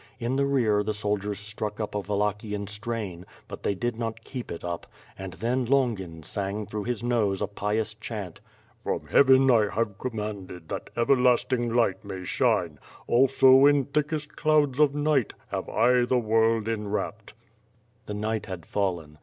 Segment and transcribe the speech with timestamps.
[0.19, 4.23] In the rear the soldiers struck up a Wal lachian strain, but they did not
[4.23, 8.41] keep it up; and then Lon gin sang through his nose a pious chant:"
[8.83, 14.95] From Heaven I have commanded That everlasting light may shine; Also in thickest clouds of
[14.95, 17.35] night, Have I the world enwrapped."
[18.07, 19.19] The night had fallen.